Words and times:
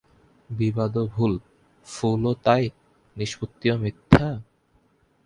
বিবাদও 0.49 1.03
ভুল, 1.07 1.33
ফুলও 1.87 2.31
তাই, 2.45 2.63
নিষ্পত্তিও 3.17 3.75
মিথ্যা? 3.77 4.27